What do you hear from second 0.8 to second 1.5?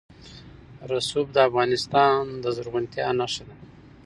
رسوب د